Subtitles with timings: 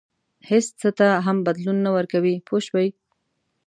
[0.49, 2.87] هېڅ څه ته هم بدلون نه ورکوي پوه شوې!.